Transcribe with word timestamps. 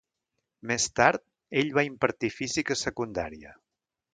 Més 0.71 0.87
tard, 0.99 1.23
ell 1.61 1.69
va 1.79 1.85
impartir 1.91 2.33
física 2.39 2.77
a 2.79 2.85
secundària. 2.85 3.57